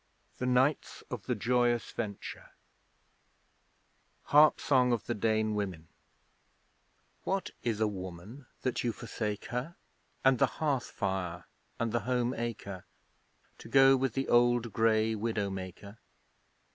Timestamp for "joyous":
1.35-1.91